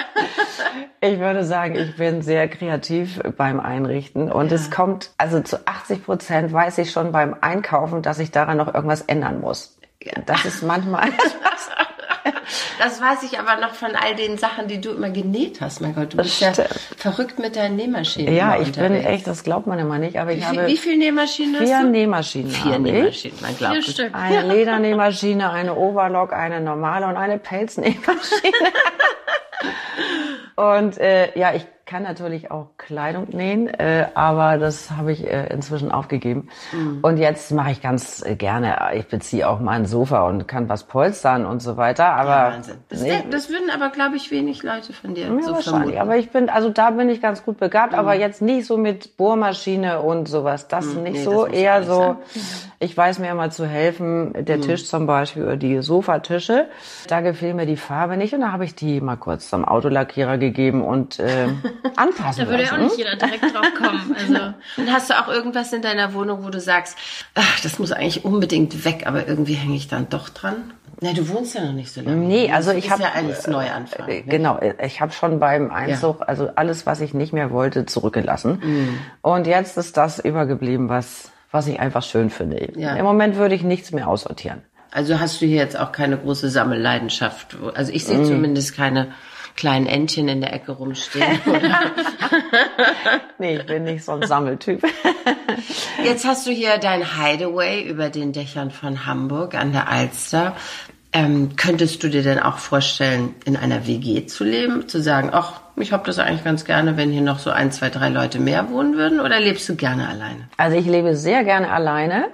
Ich 1.00 1.20
würde 1.20 1.44
sagen, 1.44 1.76
ich 1.76 1.96
bin 1.96 2.22
sehr 2.22 2.48
kreativ 2.48 3.20
beim 3.36 3.60
Einrichten 3.60 4.32
und 4.32 4.50
es 4.50 4.70
kommt, 4.70 5.10
also 5.16 5.40
zu 5.40 5.64
80 5.66 6.04
Prozent 6.04 6.52
weiß 6.52 6.78
ich 6.78 6.90
schon 6.90 7.12
beim 7.12 7.36
Einkaufen, 7.40 8.02
dass 8.02 8.18
ich 8.18 8.32
daran 8.32 8.56
noch 8.56 8.74
irgendwas 8.74 9.02
ändern 9.02 9.40
muss. 9.40 9.78
Das 10.26 10.44
ist 10.44 10.62
manchmal. 10.64 11.08
Das 12.78 13.00
weiß 13.00 13.22
ich 13.24 13.38
aber 13.38 13.60
noch 13.60 13.74
von 13.74 13.90
all 13.96 14.14
den 14.14 14.38
Sachen, 14.38 14.68
die 14.68 14.80
du 14.80 14.90
immer 14.90 15.10
genäht 15.10 15.60
hast. 15.60 15.80
Mein 15.80 15.94
Gott, 15.94 16.12
du 16.12 16.18
bist 16.18 16.40
ja 16.40 16.52
verrückt 16.96 17.38
mit 17.38 17.56
deinen 17.56 17.76
Nähmaschinen. 17.76 18.34
Ja, 18.34 18.56
ich 18.60 18.72
bin 18.72 18.84
unterwegs. 18.84 19.06
echt, 19.06 19.26
das 19.26 19.42
glaubt 19.44 19.66
man 19.66 19.78
immer 19.78 19.98
nicht, 19.98 20.18
aber 20.18 20.32
ich 20.32 20.40
Wie, 20.40 20.44
habe 20.44 20.66
wie 20.66 20.76
viele 20.76 20.98
Nähmaschinen 20.98 21.54
hast 21.60 21.68
vier 21.68 21.80
du? 21.80 21.88
Nähmaschinen. 21.88 22.50
Vier 22.50 22.72
habe 22.74 22.88
ich. 22.88 22.94
Nähmaschinen, 22.94 23.38
man 23.40 23.56
glaubt 23.56 23.72
Vier 23.74 23.80
es. 23.80 23.92
Stück. 23.92 24.14
Eine 24.14 24.42
Ledernähmaschine, 24.54 25.50
eine 25.50 25.74
Overlock, 25.76 26.32
eine 26.32 26.60
normale 26.60 27.06
und 27.06 27.16
eine 27.16 27.38
Pelznähmaschine. 27.38 28.52
und 30.56 30.98
äh, 30.98 31.38
ja, 31.38 31.54
ich 31.54 31.66
kann 31.86 32.02
natürlich 32.02 32.50
auch 32.50 32.66
Kleidung 32.78 33.28
nähen, 33.30 33.68
äh, 33.68 34.08
aber 34.14 34.58
das 34.58 34.90
habe 34.90 35.12
ich 35.12 35.24
äh, 35.24 35.46
inzwischen 35.52 35.92
aufgegeben. 35.92 36.48
Mhm. 36.72 36.98
Und 37.02 37.16
jetzt 37.16 37.52
mache 37.52 37.70
ich 37.70 37.80
ganz 37.80 38.24
äh, 38.26 38.34
gerne, 38.34 38.76
ich 38.94 39.06
beziehe 39.06 39.48
auch 39.48 39.60
mal 39.60 39.72
ein 39.72 39.86
Sofa 39.86 40.26
und 40.26 40.48
kann 40.48 40.68
was 40.68 40.84
polstern 40.84 41.46
und 41.46 41.60
so 41.62 41.76
weiter. 41.76 42.06
Aber 42.06 42.54
Wahnsinn. 42.56 42.76
Das, 42.88 43.02
nee, 43.02 43.24
das 43.30 43.48
würden 43.50 43.70
aber, 43.70 43.90
glaube 43.90 44.16
ich, 44.16 44.30
wenig 44.32 44.64
Leute 44.64 44.92
von 44.92 45.14
dir 45.14 45.26
ja, 45.26 45.42
so 45.42 45.52
wahrscheinlich. 45.54 45.64
vermuten. 45.64 45.98
Aber 45.98 46.16
ich 46.16 46.30
bin, 46.30 46.48
also 46.48 46.70
da 46.70 46.90
bin 46.90 47.08
ich 47.08 47.22
ganz 47.22 47.44
gut 47.44 47.58
begabt, 47.58 47.94
aber 47.94 48.14
jetzt 48.14 48.42
nicht 48.42 48.66
so 48.66 48.76
mit 48.76 49.16
Bohrmaschine 49.16 50.00
und 50.00 50.28
sowas. 50.28 50.66
Das 50.68 50.86
nicht 50.86 50.96
Mhm. 50.96 51.12
nee, 51.12 51.22
so, 51.22 51.44
das 51.46 51.54
eher 51.54 51.82
so. 51.84 52.16
Ich 52.78 52.96
weiß 52.96 53.20
mir 53.20 53.30
immer 53.30 53.50
zu 53.50 53.64
helfen. 53.64 54.32
Der 54.44 54.60
Tisch 54.60 54.86
zum 54.86 55.06
Beispiel 55.06 55.44
oder 55.44 55.56
die 55.56 55.80
Sofatische, 55.82 56.66
da 57.08 57.20
gefiel 57.20 57.54
mir 57.54 57.64
die 57.66 57.76
Farbe 57.76 58.16
nicht 58.16 58.34
und 58.34 58.40
da 58.40 58.52
habe 58.52 58.64
ich 58.64 58.74
die 58.74 59.00
mal 59.00 59.16
kurz 59.16 59.48
zum 59.48 59.64
Autolackierer 59.64 60.36
gegeben 60.36 60.82
und 60.82 61.18
äh, 61.20 61.46
anpassen 61.96 62.44
Da 62.44 62.50
würde 62.50 62.64
ja 62.64 62.72
auch 62.72 62.78
nicht 62.78 62.96
jeder 62.98 63.16
direkt 63.16 63.42
drauf 63.44 63.66
kommen. 63.76 64.14
Also, 64.18 64.54
Und 64.76 64.92
hast 64.92 65.10
du 65.10 65.14
auch 65.14 65.28
irgendwas 65.28 65.72
in 65.72 65.82
deiner 65.82 66.14
Wohnung, 66.14 66.44
wo 66.44 66.50
du 66.50 66.60
sagst, 66.60 66.96
ach, 67.34 67.60
das 67.60 67.78
muss 67.78 67.92
eigentlich 67.92 68.24
unbedingt 68.24 68.84
weg, 68.84 69.04
aber 69.06 69.26
irgendwie 69.26 69.54
hänge 69.54 69.76
ich 69.76 69.88
dann 69.88 70.08
doch 70.08 70.28
dran? 70.28 70.72
Na, 71.00 71.12
du 71.12 71.28
wohnst 71.28 71.54
ja 71.54 71.62
noch 71.64 71.72
nicht 71.72 71.92
so 71.92 72.00
lange. 72.00 72.16
Nee, 72.16 72.50
also 72.50 72.70
ich 72.72 72.90
habe 72.90 73.02
ja 73.02 73.10
alles 73.14 73.46
neu 73.46 73.70
anfangen. 73.70 74.08
Äh, 74.08 74.20
ne? 74.20 74.24
Genau, 74.26 74.56
äh, 74.58 74.74
ich 74.86 75.00
habe 75.00 75.12
schon 75.12 75.38
beim 75.40 75.70
Einzug, 75.70 76.22
also 76.26 76.48
alles, 76.56 76.86
was 76.86 77.00
ich 77.02 77.12
nicht 77.12 77.32
mehr 77.34 77.50
wollte, 77.50 77.84
zurückgelassen. 77.84 78.60
Mhm. 78.62 78.98
Und 79.20 79.46
jetzt 79.46 79.76
ist 79.76 79.96
das 79.96 80.18
übergeblieben, 80.18 80.88
was 80.88 81.30
was 81.52 81.68
ich 81.68 81.80
einfach 81.80 82.02
schön 82.02 82.28
finde. 82.28 82.72
Ja. 82.78 82.96
Im 82.96 83.04
Moment 83.04 83.36
würde 83.36 83.54
ich 83.54 83.62
nichts 83.62 83.92
mehr 83.92 84.08
aussortieren. 84.08 84.62
Also 84.90 85.20
hast 85.20 85.40
du 85.40 85.46
hier 85.46 85.56
jetzt 85.56 85.78
auch 85.78 85.92
keine 85.92 86.16
große 86.18 86.50
Sammelleidenschaft. 86.50 87.56
Also 87.74 87.92
ich 87.92 88.04
Mm. 88.04 88.06
sehe 88.06 88.22
zumindest 88.24 88.76
keine 88.76 89.08
kleinen 89.56 89.86
Entchen 89.86 90.28
in 90.28 90.40
der 90.40 90.52
Ecke 90.52 90.72
rumstehen. 90.72 91.40
Nee, 93.38 93.56
ich 93.56 93.66
bin 93.66 93.84
nicht 93.84 94.04
so 94.04 94.12
ein 94.12 94.26
Sammeltyp. 94.26 94.82
Jetzt 96.04 96.24
hast 96.24 96.46
du 96.46 96.50
hier 96.50 96.78
dein 96.78 97.02
Hideaway 97.04 97.82
über 97.82 98.08
den 98.08 98.32
Dächern 98.32 98.70
von 98.70 99.06
Hamburg 99.06 99.54
an 99.54 99.72
der 99.72 99.88
Alster. 99.88 100.56
Ähm, 101.12 101.56
könntest 101.56 102.02
du 102.02 102.08
dir 102.08 102.22
denn 102.22 102.38
auch 102.38 102.58
vorstellen, 102.58 103.34
in 103.44 103.56
einer 103.56 103.86
WG 103.86 104.26
zu 104.26 104.44
leben? 104.44 104.88
Zu 104.88 105.02
sagen, 105.02 105.30
ach, 105.32 105.60
ich 105.76 105.92
habe 105.92 106.04
das 106.06 106.18
eigentlich 106.18 106.44
ganz 106.44 106.64
gerne, 106.64 106.96
wenn 106.96 107.10
hier 107.10 107.22
noch 107.22 107.38
so 107.38 107.50
ein, 107.50 107.72
zwei, 107.72 107.90
drei 107.90 108.08
Leute 108.08 108.38
mehr 108.38 108.70
wohnen 108.70 108.96
würden? 108.96 109.20
Oder 109.20 109.40
lebst 109.40 109.68
du 109.68 109.76
gerne 109.76 110.08
alleine? 110.08 110.48
Also 110.56 110.76
ich 110.76 110.86
lebe 110.86 111.16
sehr 111.16 111.44
gerne 111.44 111.70
alleine. 111.70 112.28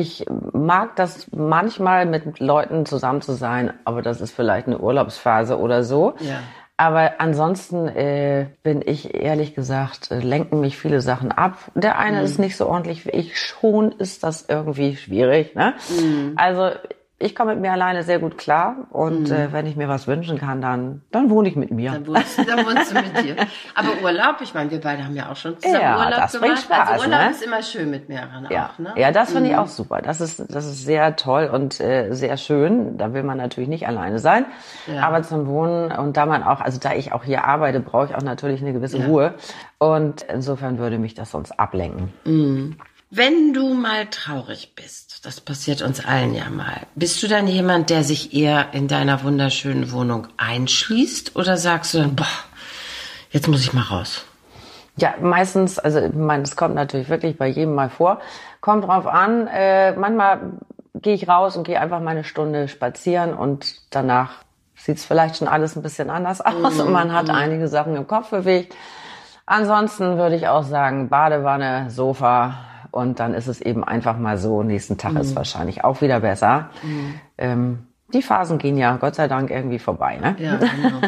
Ich 0.00 0.24
mag 0.54 0.96
das 0.96 1.26
manchmal 1.30 2.06
mit 2.06 2.40
Leuten 2.40 2.86
zusammen 2.86 3.20
zu 3.20 3.32
sein, 3.32 3.74
aber 3.84 4.00
das 4.00 4.22
ist 4.22 4.32
vielleicht 4.32 4.66
eine 4.66 4.78
Urlaubsphase 4.78 5.58
oder 5.58 5.84
so. 5.84 6.14
Ja. 6.20 6.40
Aber 6.78 7.20
ansonsten 7.20 7.86
äh, 7.88 8.46
bin 8.62 8.80
ich 8.82 9.14
ehrlich 9.14 9.54
gesagt, 9.54 10.10
äh, 10.10 10.20
lenken 10.20 10.60
mich 10.60 10.78
viele 10.78 11.02
Sachen 11.02 11.30
ab. 11.30 11.58
Der 11.74 11.98
eine 11.98 12.22
ist 12.22 12.38
nicht 12.38 12.56
so 12.56 12.66
ordentlich 12.66 13.04
wie 13.04 13.10
ich. 13.10 13.38
Schon 13.38 13.92
ist 13.92 14.24
das 14.24 14.46
irgendwie 14.48 14.96
schwierig. 14.96 15.54
Ne? 15.54 15.74
Also 16.36 16.70
ich 17.22 17.34
komme 17.36 17.52
mit 17.52 17.60
mir 17.60 17.70
alleine 17.72 18.02
sehr 18.02 18.18
gut 18.18 18.38
klar 18.38 18.86
und 18.90 19.30
äh, 19.30 19.52
wenn 19.52 19.66
ich 19.66 19.76
mir 19.76 19.88
was 19.88 20.06
wünschen 20.06 20.38
kann, 20.38 20.62
dann 20.62 21.02
dann 21.12 21.28
wohne 21.28 21.50
ich 21.50 21.54
mit 21.54 21.70
mir. 21.70 21.92
Dann 21.92 22.06
wohnst, 22.06 22.38
du- 22.38 22.44
dann 22.44 22.64
wohnst 22.64 22.90
du 22.90 22.94
mit 22.94 23.14
dir. 23.22 23.36
Aber 23.74 23.90
Urlaub, 24.02 24.36
ich 24.40 24.54
meine, 24.54 24.70
wir 24.70 24.80
beide 24.80 25.04
haben 25.04 25.14
ja 25.14 25.30
auch 25.30 25.36
schon 25.36 25.58
zusammen 25.60 25.82
Ja, 25.82 25.98
Urlaub 25.98 26.14
das 26.20 26.32
gemacht. 26.32 26.46
bringt 26.46 26.58
Spaß, 26.60 26.88
also 26.88 27.04
Urlaub 27.04 27.20
ne? 27.20 27.30
ist 27.30 27.42
immer 27.42 27.62
schön 27.62 27.90
mit 27.90 28.08
mehreren 28.08 28.48
Ja, 28.50 28.70
auch, 28.74 28.78
ne? 28.78 28.94
ja, 28.96 29.12
das 29.12 29.32
finde 29.32 29.50
ich 29.50 29.56
auch 29.56 29.66
super. 29.68 30.00
Das 30.00 30.22
ist, 30.22 30.40
das 30.48 30.64
ist 30.64 30.82
sehr 30.84 31.14
toll 31.16 31.50
und 31.52 31.78
äh, 31.78 32.10
sehr 32.14 32.38
schön. 32.38 32.96
Da 32.96 33.12
will 33.12 33.22
man 33.22 33.36
natürlich 33.36 33.68
nicht 33.68 33.86
alleine 33.86 34.18
sein. 34.18 34.46
Ja. 34.86 35.02
Aber 35.06 35.22
zum 35.22 35.46
Wohnen 35.46 35.92
und 35.92 36.16
da 36.16 36.24
man 36.24 36.42
auch, 36.42 36.62
also 36.62 36.80
da 36.80 36.94
ich 36.94 37.12
auch 37.12 37.24
hier 37.24 37.44
arbeite, 37.44 37.80
brauche 37.80 38.06
ich 38.06 38.14
auch 38.14 38.22
natürlich 38.22 38.62
eine 38.62 38.72
gewisse 38.72 39.04
Ruhe. 39.04 39.34
Und 39.76 40.22
insofern 40.22 40.78
würde 40.78 40.98
mich 40.98 41.12
das 41.14 41.30
sonst 41.32 41.52
ablenken. 41.60 42.12
Wenn 43.10 43.52
du 43.52 43.74
mal 43.74 44.06
traurig 44.06 44.74
bist, 44.76 45.09
das 45.22 45.40
passiert 45.40 45.82
uns 45.82 46.04
allen 46.04 46.34
ja 46.34 46.48
mal, 46.48 46.86
bist 46.94 47.22
du 47.22 47.28
dann 47.28 47.46
jemand, 47.46 47.90
der 47.90 48.04
sich 48.04 48.34
eher 48.34 48.72
in 48.72 48.88
deiner 48.88 49.22
wunderschönen 49.22 49.92
Wohnung 49.92 50.28
einschließt 50.38 51.36
oder 51.36 51.56
sagst 51.56 51.94
du 51.94 51.98
dann, 51.98 52.16
boah, 52.16 52.26
jetzt 53.30 53.46
muss 53.46 53.60
ich 53.60 53.72
mal 53.72 53.82
raus? 53.82 54.24
Ja, 54.96 55.14
meistens, 55.20 55.78
also 55.78 56.00
ich 56.00 56.14
meine, 56.14 56.42
es 56.42 56.56
kommt 56.56 56.74
natürlich 56.74 57.08
wirklich 57.08 57.36
bei 57.36 57.48
jedem 57.48 57.74
mal 57.74 57.90
vor. 57.90 58.20
Kommt 58.60 58.84
drauf 58.84 59.06
an. 59.06 59.46
Äh, 59.46 59.92
manchmal 59.92 60.52
gehe 60.94 61.14
ich 61.14 61.28
raus 61.28 61.56
und 61.56 61.64
gehe 61.64 61.80
einfach 61.80 62.00
mal 62.00 62.10
eine 62.10 62.24
Stunde 62.24 62.68
spazieren 62.68 63.32
und 63.32 63.76
danach 63.90 64.32
sieht's 64.74 65.04
vielleicht 65.04 65.36
schon 65.36 65.48
alles 65.48 65.76
ein 65.76 65.82
bisschen 65.82 66.10
anders 66.10 66.40
aus 66.44 66.80
und 66.80 66.92
man 66.92 67.12
hat 67.12 67.30
einige 67.30 67.68
Sachen 67.68 67.94
im 67.96 68.06
Kopf 68.06 68.30
bewegt. 68.30 68.74
Ansonsten 69.46 70.16
würde 70.16 70.36
ich 70.36 70.48
auch 70.48 70.64
sagen, 70.64 71.08
Badewanne, 71.08 71.90
Sofa 71.90 72.69
und 72.90 73.20
dann 73.20 73.34
ist 73.34 73.46
es 73.46 73.60
eben 73.60 73.84
einfach 73.84 74.18
mal 74.18 74.38
so. 74.38 74.62
Nächsten 74.62 74.98
Tag 74.98 75.14
ist 75.16 75.36
wahrscheinlich 75.36 75.84
auch 75.84 76.00
wieder 76.00 76.20
besser. 76.20 76.70
Ähm, 77.38 77.86
die 78.12 78.22
Phasen 78.22 78.58
gehen 78.58 78.76
ja 78.76 78.96
Gott 78.96 79.14
sei 79.14 79.28
Dank 79.28 79.50
irgendwie 79.50 79.78
vorbei. 79.78 80.16
Ne? 80.16 80.36
Ja, 80.38 80.56
genau. 80.56 81.00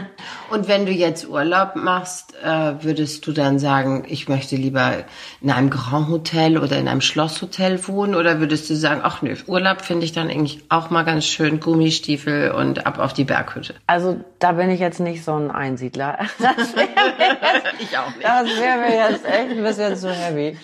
Und 0.51 0.69
wenn 0.69 0.87
du 0.87 0.93
jetzt 0.93 1.29
Urlaub 1.29 1.75
machst, 1.75 2.35
äh, 2.43 2.83
würdest 2.83 3.27
du 3.27 3.33
dann 3.33 3.59
sagen, 3.59 4.05
ich 4.07 4.29
möchte 4.29 4.57
lieber 4.57 4.93
in 5.41 5.51
einem 5.51 5.71
Grand 5.71 6.09
Hotel 6.09 6.59
oder 6.59 6.79
in 6.79 6.89
einem 6.89 7.01
Schlosshotel 7.01 7.87
wohnen? 7.89 8.15
Oder 8.15 8.39
würdest 8.39 8.71
du 8.71 8.77
sagen, 8.77 9.01
ach 9.03 9.23
nö, 9.23 9.35
Urlaub 9.47 9.83
finde 9.83 10.05
ich 10.05 10.13
dann 10.13 10.29
eigentlich 10.29 10.65
auch 10.69 10.91
mal 10.91 11.05
ganz 11.05 11.25
schön, 11.25 11.61
Gummistiefel 11.61 12.53
und 12.53 12.87
ab 12.87 12.99
auf 12.99 13.13
die 13.13 13.25
Berghütte? 13.25 13.75
Also 13.87 14.21
da 14.39 14.53
bin 14.53 14.71
ich 14.71 14.81
jetzt 14.81 15.01
nicht 15.01 15.25
so 15.25 15.35
ein 15.35 15.51
Einsiedler. 15.51 16.19
Das 16.39 16.77
wäre 16.77 16.89
Ich 17.79 17.97
auch 17.97 18.15
nicht. 18.15 18.25
Das 18.25 18.47
wäre 18.47 18.79
mir 18.79 19.11
jetzt 19.11 19.25
echt 19.25 19.51
ein 19.51 19.63
bisschen 19.63 19.97
zu 19.97 20.13
heavy. 20.13 20.57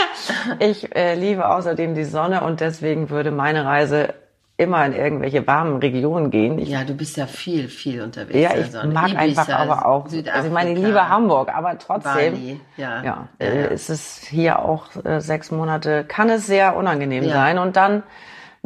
Ich 0.58 0.94
äh, 0.94 1.14
liebe 1.14 1.48
außerdem 1.48 1.94
die 1.94 2.04
Sonne 2.04 2.42
und 2.42 2.60
deswegen 2.60 3.10
würde 3.10 3.30
meine 3.30 3.64
Reise 3.64 4.14
immer 4.58 4.86
in 4.86 4.94
irgendwelche 4.94 5.46
warmen 5.46 5.76
Regionen 5.78 6.30
gehen. 6.30 6.58
Ich, 6.58 6.70
Ja, 6.70 6.82
du 6.84 6.94
bist 6.94 7.16
ja 7.18 7.26
viel, 7.26 7.68
viel 7.68 8.00
unterwegs. 8.00 8.38
ja, 8.38 8.50
ich 8.56 8.74
also 8.74 8.88
mag 8.88 9.10
Ibiza, 9.10 9.42
einfach 9.42 9.48
aber 9.50 9.86
auch, 9.86 10.04
also 10.06 10.46
ich 10.46 10.50
meine, 10.52 10.72
ich 10.72 10.78
liebe 10.78 11.08
Hamburg, 11.08 11.54
aber 11.54 11.76
trotzdem, 11.78 12.32
Bali, 12.34 12.60
ja. 12.78 13.02
ja, 13.02 13.04
Ja, 13.04 13.28
äh, 13.46 13.60
ja. 13.62 13.66
ist 13.66 13.90
es 13.90 14.16
hier 14.26 14.58
auch 14.60 14.86
äh, 15.04 15.20
sechs 15.20 15.50
Monate, 15.50 16.04
kann 16.04 16.30
es 16.30 16.46
sehr 16.46 16.74
unangenehm 16.76 17.24
Ja. 17.24 17.34
sein 17.34 17.58
und 17.58 17.76
dann 17.76 18.02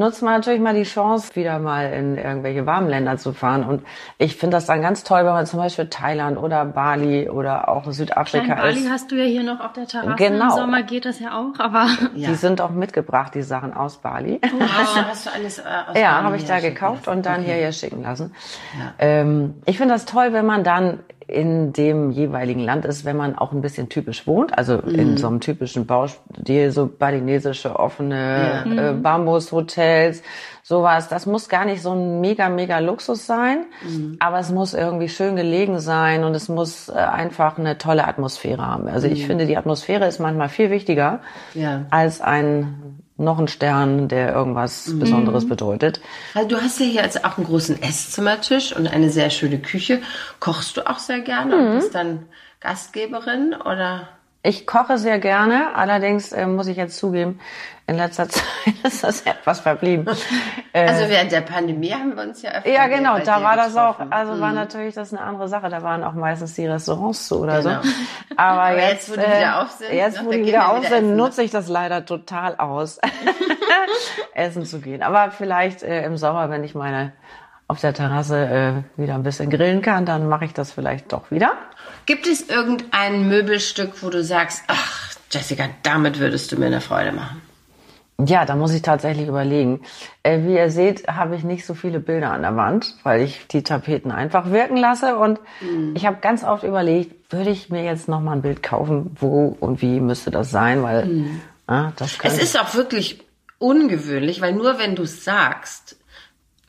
nutzt 0.01 0.23
man 0.23 0.35
natürlich 0.35 0.61
mal 0.61 0.75
die 0.75 0.83
Chance, 0.83 1.37
wieder 1.37 1.59
mal 1.61 1.93
in 1.93 2.17
irgendwelche 2.19 2.67
warmen 2.67 2.89
Länder 2.89 3.17
zu 3.19 3.33
fahren. 3.33 3.63
Und 3.63 3.85
ich 4.19 4.37
finde 4.37 4.57
das 4.57 4.67
dann 4.67 4.83
ganz 4.83 5.05
toll, 5.05 5.19
wenn 5.25 5.33
man 5.33 5.47
zum 5.47 5.61
Beispiel 5.61 5.87
Thailand 5.89 6.37
oder 6.39 6.65
Bali 6.65 7.29
oder 7.31 7.69
auch 7.69 7.85
Südafrika 7.93 8.45
Klein 8.45 8.59
Bali 8.59 8.81
ist. 8.81 8.91
hast 8.91 9.13
du 9.13 9.17
ja 9.17 9.25
hier 9.25 9.45
noch 9.45 9.61
auf 9.61 9.73
der 9.75 9.87
Terrasse. 9.87 10.17
Genau. 10.17 10.45
Im 10.47 10.51
Sommer 10.51 10.83
geht 10.83 11.05
das 11.05 11.21
ja 11.21 11.39
auch, 11.39 11.59
aber 11.61 11.87
Die 12.17 12.35
sind 12.35 12.61
auch 12.61 12.71
mitgebracht, 12.71 13.35
die 13.35 13.43
Sachen 13.43 13.73
aus 13.75 13.99
Bali. 13.99 14.41
Hast, 14.43 14.97
du, 14.97 15.05
hast 15.07 15.27
du 15.27 15.31
alles 15.33 15.59
äh, 15.59 15.63
aus 15.63 15.97
Ja, 15.97 16.13
Bali 16.15 16.25
habe 16.25 16.37
ich 16.37 16.45
da 16.47 16.59
gekauft 16.61 17.07
lassen? 17.07 17.19
und 17.19 17.27
dann 17.27 17.41
Okay. 17.41 17.45
hierher 17.53 17.73
schicken 17.73 18.03
lassen. 18.03 18.35
Ähm, 18.99 19.55
ich 19.67 19.77
finde 19.79 19.95
das 19.95 20.05
toll, 20.07 20.33
wenn 20.33 20.47
man 20.47 20.65
dann 20.65 21.01
in 21.31 21.73
dem 21.73 22.11
jeweiligen 22.11 22.61
Land 22.61 22.85
ist, 22.85 23.05
wenn 23.05 23.17
man 23.17 23.37
auch 23.39 23.53
ein 23.53 23.61
bisschen 23.61 23.89
typisch 23.89 24.27
wohnt, 24.27 24.57
also 24.59 24.79
in 24.79 25.17
so 25.17 25.29
einem 25.29 25.41
typischen 25.41 25.87
Baustil, 25.87 26.71
so 26.73 26.87
balinesische 26.87 27.79
offene 27.79 28.65
äh, 28.67 28.93
Bambushotels, 29.01 30.23
sowas. 30.63 31.09
Das 31.09 31.27
muss 31.27 31.49
gar 31.49 31.65
nicht 31.65 31.83
so 31.83 31.93
ein 31.93 32.21
mega, 32.21 32.49
mega 32.49 32.79
Luxus 32.81 33.27
sein, 33.27 33.67
aber 34.19 34.39
es 34.41 34.51
muss 34.51 34.75
irgendwie 34.75 35.09
schön 35.09 35.37
gelegen 35.37 35.79
sein 35.79 36.25
und 36.25 36.35
es 36.35 36.49
muss 36.49 36.89
äh, 36.89 36.93
einfach 36.95 37.59
eine 37.59 37.79
tolle 37.79 38.07
Atmosphäre 38.07 38.67
haben. 38.67 38.89
Also 38.89 39.07
ich 39.07 39.27
finde, 39.27 39.47
die 39.47 39.57
Atmosphäre 39.57 40.07
ist 40.07 40.19
manchmal 40.19 40.49
viel 40.49 40.71
wichtiger 40.71 41.21
Ja. 41.55 41.87
als 41.91 42.21
ein 42.21 43.01
noch 43.21 43.39
ein 43.39 43.49
Stern, 43.49 44.09
der 44.09 44.33
irgendwas 44.35 44.91
Besonderes 44.99 45.49
bedeutet. 45.49 46.01
Also 46.35 46.49
du 46.49 46.57
hast 46.61 46.81
ja 46.81 46.87
hier 46.87 47.03
jetzt 47.03 47.25
auch 47.25 47.37
einen 47.37 47.47
großen 47.47 47.81
Esszimmertisch 47.83 48.75
und 48.75 48.87
eine 48.89 49.11
sehr 49.11 49.31
schöne 49.31 49.59
Küche. 49.61 50.01
Kochst 50.41 50.77
du 50.77 50.89
auch 50.89 50.99
sehr 50.99 51.21
gerne 51.21 51.57
Mhm. 51.57 51.67
und 51.67 51.75
bist 51.77 51.95
dann 51.95 52.27
Gastgeberin 52.61 53.55
oder? 53.55 54.09
Ich 54.43 54.67
koche 54.67 54.97
sehr 54.97 55.19
gerne, 55.19 55.75
allerdings 55.75 56.33
äh, 56.33 56.47
muss 56.47 56.67
ich 56.67 56.79
jetzt 56.79 56.97
zugeben, 56.97 57.41
in 57.87 57.97
letzter 57.97 58.27
Zeit 58.29 58.45
ist 58.85 59.05
das 59.05 59.23
etwas 59.23 59.61
verblieben. 59.61 60.07
Äh, 60.73 60.87
Also 60.89 61.11
während 61.11 61.31
der 61.33 61.43
Pandemie 61.43 61.93
haben 61.93 62.17
wir 62.17 62.23
uns 62.23 62.41
ja 62.41 62.53
öfter 62.53 62.71
ja, 62.71 62.87
genau, 62.87 63.19
da 63.19 63.43
war 63.43 63.57
das 63.57 63.77
auch, 63.77 63.97
also 64.09 64.41
war 64.41 64.53
natürlich 64.53 64.95
das 64.95 65.13
eine 65.13 65.21
andere 65.23 65.49
Sache. 65.49 65.69
Da 65.69 65.83
waren 65.83 66.03
auch 66.05 66.15
meistens 66.15 66.55
die 66.55 66.67
Restaurants 66.67 67.27
zu 67.29 67.41
oder 67.41 67.61
Genau. 67.61 67.83
so. 67.83 67.89
Aber, 68.37 68.63
Aber 68.63 68.81
jetzt, 68.81 69.09
jetzt, 69.09 69.17
wo 69.17 69.21
die 69.21 69.27
äh, 69.27 69.37
wieder 69.37 69.61
auf 69.63 69.71
sind, 69.73 69.93
jetzt 69.93 70.21
ne, 70.23 70.27
wo 70.27 70.31
die 70.31 70.45
wieder 70.47 70.71
auf 70.71 70.87
sind, 70.89 71.17
nutze 71.17 71.43
ich 71.43 71.51
das 71.51 71.69
leider 71.69 72.07
total 72.07 72.57
aus, 72.57 72.99
essen 74.35 74.65
zu 74.65 74.81
gehen. 74.81 75.03
Aber 75.03 75.31
vielleicht 75.33 75.83
äh, 75.83 76.05
im 76.05 76.17
Sommer, 76.17 76.49
wenn 76.51 76.65
ich 76.65 76.75
meine 76.75 77.13
auf 77.69 77.81
der 77.81 77.93
Terrasse 77.95 78.85
äh, 78.97 79.01
wieder 79.01 79.15
ein 79.15 79.23
bisschen 79.23 79.51
grillen 79.51 79.83
kann, 79.83 80.05
dann 80.07 80.29
mache 80.29 80.45
ich 80.45 80.53
das 80.55 80.73
vielleicht 80.73 81.13
doch 81.13 81.31
wieder. 81.31 81.53
Gibt 82.11 82.27
es 82.27 82.49
irgendein 82.49 83.29
Möbelstück, 83.29 84.03
wo 84.03 84.11
du 84.11 84.25
sagst, 84.25 84.65
ach, 84.67 85.13
Jessica, 85.31 85.69
damit 85.85 86.19
würdest 86.19 86.51
du 86.51 86.57
mir 86.57 86.67
eine 86.67 86.81
Freude 86.81 87.13
machen? 87.13 87.41
Ja, 88.27 88.45
da 88.45 88.57
muss 88.57 88.75
ich 88.75 88.83
tatsächlich 88.83 89.29
überlegen. 89.29 89.83
Äh, 90.25 90.41
wie 90.43 90.55
ihr 90.57 90.73
seht, 90.73 91.07
habe 91.07 91.37
ich 91.37 91.45
nicht 91.45 91.65
so 91.65 91.73
viele 91.75 92.01
Bilder 92.01 92.33
an 92.33 92.43
der 92.43 92.57
Wand, 92.57 92.97
weil 93.05 93.21
ich 93.21 93.47
die 93.47 93.63
Tapeten 93.63 94.11
einfach 94.11 94.51
wirken 94.51 94.77
lasse. 94.77 95.19
Und 95.19 95.39
Mhm. 95.61 95.95
ich 95.95 96.05
habe 96.05 96.17
ganz 96.21 96.43
oft 96.43 96.65
überlegt, 96.65 97.33
würde 97.33 97.51
ich 97.51 97.71
mir 97.71 97.85
jetzt 97.85 98.09
noch 98.09 98.21
mal 98.21 98.33
ein 98.33 98.43
Bild 98.43 98.61
kaufen, 98.61 99.17
wo 99.21 99.57
und 99.61 99.81
wie 99.81 100.01
müsste 100.01 100.33
das 100.33 100.51
sein, 100.51 100.83
weil 100.83 101.09
ah, 101.69 101.93
das 101.95 102.19
Mhm. 102.19 102.25
Es 102.25 102.43
ist 102.43 102.59
auch 102.61 102.75
wirklich 102.75 103.23
ungewöhnlich, 103.61 104.41
weil 104.41 104.55
nur 104.55 104.81
wenn 104.81 104.97
du 104.97 105.05
sagst, 105.05 105.95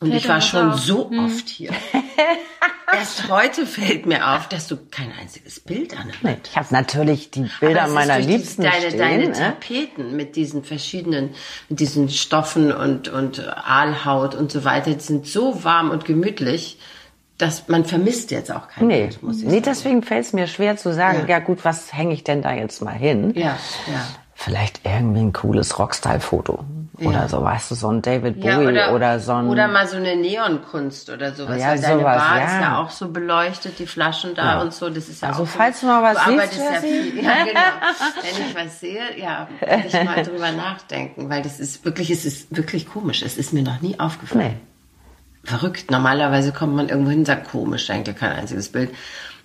und 0.02 0.10
Fällt 0.10 0.22
ich 0.24 0.28
war 0.28 0.42
schon 0.42 0.72
auf. 0.72 0.80
so 0.80 1.10
oft 1.12 1.48
hier. 1.48 1.72
Erst 2.94 3.30
heute 3.30 3.66
fällt 3.66 4.06
mir 4.06 4.28
auf, 4.36 4.50
dass 4.50 4.68
du 4.68 4.76
kein 4.92 5.14
einziges 5.18 5.62
Bild 5.62 5.98
an 5.98 6.12
der 6.22 6.32
Nee, 6.32 6.38
ich 6.44 6.58
habe 6.58 6.68
natürlich 6.72 7.32
die 7.32 7.50
Bilder 7.62 7.88
meiner 7.88 8.20
Liebsten 8.20 8.64
deine, 8.64 8.88
stehen. 8.88 9.00
deine 9.00 9.28
ne? 9.28 9.32
Tapeten 9.32 10.16
mit 10.18 10.36
diesen 10.36 10.64
verschiedenen, 10.66 11.30
mit 11.70 11.80
diesen 11.80 12.10
Stoffen 12.10 12.74
und, 12.74 13.08
und 13.08 13.48
Aalhaut 13.48 14.36
und 14.36 14.52
so 14.52 14.66
weiter, 14.66 14.92
die 14.94 15.00
sind 15.00 15.26
so 15.26 15.64
warm 15.64 15.90
und 15.90 16.04
gemütlich, 16.04 16.80
dass 17.38 17.70
man 17.70 17.86
vermisst 17.86 18.30
jetzt 18.32 18.52
auch 18.52 18.68
kein 18.68 18.88
Nee, 18.88 19.04
Bild, 19.04 19.24
muss 19.24 19.38
ich 19.38 19.44
nee 19.46 19.52
sagen. 19.52 19.64
deswegen 19.64 20.04
fällt 20.04 20.26
es 20.26 20.34
mir 20.34 20.48
schwer 20.48 20.76
zu 20.76 20.94
sagen, 20.94 21.22
Ja. 21.30 21.38
ja, 21.38 21.40
gut, 21.40 21.64
was 21.64 21.94
hänge 21.94 22.14
ich 22.14 22.26
denn 22.26 22.42
da 22.42 22.54
jetzt 22.54 22.82
mal 22.82 22.92
hin? 22.94 23.32
Ja, 23.36 23.58
ja. 23.88 24.08
Vielleicht 24.44 24.82
irgendwie 24.84 25.20
ein 25.22 25.34
cooles 25.34 25.78
Rockstyle-Foto. 25.78 26.64
Ja. 26.98 27.10
Oder 27.10 27.30
so, 27.30 27.44
weißt 27.44 27.70
du, 27.72 27.76
so 27.76 27.90
ein 27.90 28.02
David 28.02 28.44
Ja, 28.44 28.56
Bowie 28.58 28.68
oder, 28.68 28.94
oder, 28.96 29.20
so 29.20 29.34
ein... 29.34 29.48
oder 29.50 29.68
mal 29.68 29.88
so 29.88 29.98
eine 29.98 30.16
Neonkunst 30.16 31.10
oder 31.12 31.34
sowas. 31.34 31.60
Ja, 31.62 31.70
weil 31.70 31.80
deine 31.82 32.00
sowas, 32.00 32.18
Bar 32.18 32.44
ist 32.46 32.52
ja. 32.54 32.62
ja 32.62 32.78
auch 32.82 32.90
so 32.90 33.10
beleuchtet, 33.10 33.78
die 33.80 33.86
Flaschen 33.88 34.34
da 34.36 34.62
und 34.62 34.74
so. 34.74 34.90
Das 34.90 35.10
ist 35.10 35.22
ja 35.22 35.30
Also 35.30 35.44
auch 35.44 35.48
so- 35.48 35.58
falls 35.58 35.80
du 35.82 35.86
mal 35.88 36.02
was 36.04 36.24
du 36.24 36.32
siehst, 36.32 36.34
arbeitest 36.34 36.60
ja 36.74 36.80
viel. 36.82 37.24
Ja, 37.24 37.44
genau. 37.46 37.60
Wenn 38.22 38.48
ich 38.48 38.56
was 38.56 38.80
sehe, 38.80 39.20
ja, 39.20 39.48
werde 39.60 39.88
ich 39.88 39.94
mal 40.04 40.24
drüber 40.24 40.52
nachdenken, 40.52 41.30
weil 41.30 41.42
das 41.44 41.60
ist 41.60 41.86
wirklich, 41.86 42.10
es 42.10 42.26
ist 42.26 42.56
wirklich 42.56 42.90
komisch. 42.90 43.22
Es 43.22 43.38
ist 43.38 43.54
mir 43.54 43.62
noch 43.64 43.80
nie 43.82 44.00
aufgefallen. 44.00 44.42
Nee. 44.44 44.58
Verrückt. 45.44 45.90
Normalerweise 45.92 46.52
kommt 46.52 46.76
man 46.76 46.90
irgendwo 46.90 47.10
hin 47.12 47.20
und 47.20 47.26
sagt, 47.26 47.50
komisch, 47.50 47.90
hängt 47.90 48.08
ja 48.08 48.14
kein 48.14 48.32
einziges 48.32 48.72
Bild. 48.72 48.92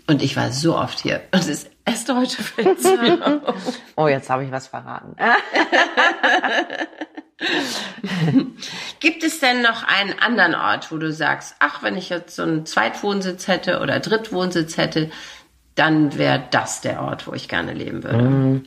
Und 0.07 0.23
ich 0.23 0.37
war 0.37 0.53
so 0.53 0.77
oft 0.77 1.01
hier. 1.01 1.21
Und 1.33 1.41
es 1.41 1.49
ist 1.49 1.71
erst 1.87 2.13
heute 2.13 2.43
fällt 2.43 2.83
mir 2.83 3.43
auf. 3.49 3.81
Oh, 3.97 4.09
jetzt 4.09 4.29
habe 4.29 4.45
ich 4.45 4.53
was 4.53 4.67
verraten. 4.67 5.17
Gibt 9.01 9.23
es 9.23 9.41
denn 9.41 9.63
noch 9.63 9.85
einen 9.85 10.19
anderen 10.19 10.55
Ort, 10.55 10.93
wo 10.93 10.99
du 10.99 11.13
sagst, 11.13 11.57
ach, 11.61 11.83
wenn 11.83 11.97
ich 11.97 12.09
jetzt 12.11 12.37
so 12.37 12.43
einen 12.43 12.67
Zweitwohnsitz 12.67 13.49
hätte 13.49 13.81
oder 13.81 14.01
Drittwohnsitz 14.01 14.77
hätte, 14.77 15.11
dann 15.75 16.19
wäre 16.19 16.43
das 16.51 16.81
der 16.81 17.03
Ort, 17.03 17.27
wo 17.27 17.33
ich 17.33 17.49
gerne 17.49 17.73
leben 17.73 18.03
würde? 18.03 18.63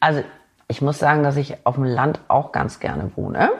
Also 0.00 0.24
ich 0.68 0.82
muss 0.82 0.98
sagen, 0.98 1.22
dass 1.22 1.36
ich 1.36 1.64
auf 1.64 1.76
dem 1.76 1.84
Land 1.84 2.20
auch 2.28 2.52
ganz 2.52 2.80
gerne 2.80 3.10
wohne. 3.16 3.50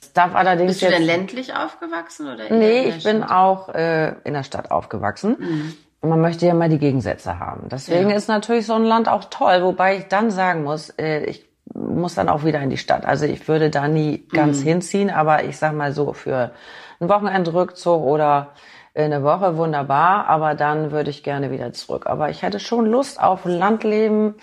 Es 0.00 0.12
darf 0.12 0.34
allerdings 0.34 0.72
Bist 0.72 0.82
du 0.82 0.86
jetzt, 0.86 0.98
denn 0.98 1.06
ländlich 1.06 1.54
aufgewachsen 1.54 2.28
oder? 2.28 2.50
Nee, 2.50 2.88
ich 2.88 3.04
bin 3.04 3.22
auch 3.22 3.70
äh, 3.70 4.14
in 4.24 4.34
der 4.34 4.42
Stadt 4.42 4.70
aufgewachsen. 4.70 5.34
Und 5.36 5.74
man 6.02 6.20
möchte 6.20 6.46
ja 6.46 6.54
mal 6.54 6.68
die 6.68 6.78
Gegensätze 6.78 7.38
haben. 7.38 7.68
Deswegen 7.70 8.10
Ja. 8.10 8.16
ist 8.16 8.28
natürlich 8.28 8.66
so 8.66 8.74
ein 8.74 8.84
Land 8.84 9.08
auch 9.08 9.24
toll, 9.24 9.62
wobei 9.62 9.96
ich 9.96 10.08
dann 10.08 10.30
sagen 10.30 10.64
muss, 10.64 10.90
äh, 10.90 11.24
ich 11.24 11.48
muss 11.74 12.14
dann 12.14 12.28
auch 12.28 12.44
wieder 12.44 12.60
in 12.60 12.70
die 12.70 12.76
Stadt. 12.76 13.04
Also 13.04 13.26
ich 13.26 13.46
würde 13.48 13.70
da 13.70 13.88
nie 13.88 14.26
ganz 14.32 14.60
hinziehen, 14.62 15.10
aber 15.10 15.44
ich 15.44 15.58
sag 15.58 15.74
mal 15.74 15.92
so 15.92 16.12
für 16.12 16.52
einen 17.00 17.10
Wochenendrückzug 17.10 18.02
oder 18.02 18.48
eine 18.94 19.22
Woche 19.22 19.56
wunderbar, 19.56 20.26
aber 20.28 20.54
dann 20.54 20.90
würde 20.90 21.10
ich 21.10 21.22
gerne 21.22 21.50
wieder 21.50 21.72
zurück. 21.72 22.06
Aber 22.06 22.30
ich 22.30 22.42
hätte 22.42 22.58
schon 22.58 22.86
Lust 22.86 23.22
auf 23.22 23.44
Landleben, 23.44 24.34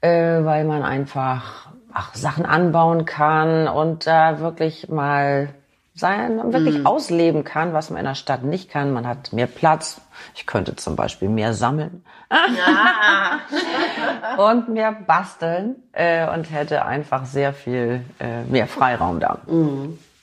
äh, 0.00 0.44
weil 0.44 0.64
man 0.64 0.82
einfach 0.82 1.68
ach, 1.92 2.14
Sachen 2.14 2.46
anbauen 2.46 3.04
kann 3.04 3.66
und 3.68 4.06
da 4.06 4.40
wirklich 4.40 4.88
mal 4.88 5.48
sein, 5.98 6.52
wirklich 6.52 6.86
ausleben 6.86 7.44
kann, 7.44 7.72
was 7.72 7.90
man 7.90 8.00
in 8.00 8.04
der 8.04 8.14
Stadt 8.14 8.42
nicht 8.42 8.70
kann. 8.70 8.92
Man 8.92 9.06
hat 9.06 9.32
mehr 9.32 9.46
Platz. 9.46 10.00
Ich 10.34 10.46
könnte 10.46 10.76
zum 10.76 10.96
Beispiel 10.96 11.28
mehr 11.28 11.54
sammeln 11.54 12.04
und 14.36 14.68
mehr 14.68 14.92
basteln 14.92 15.76
äh, 15.92 16.28
und 16.32 16.50
hätte 16.50 16.84
einfach 16.84 17.24
sehr 17.24 17.52
viel 17.52 18.04
äh, 18.18 18.42
mehr 18.44 18.66
Freiraum 18.66 19.20
da. 19.20 19.38